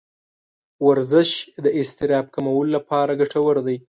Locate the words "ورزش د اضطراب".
0.87-2.25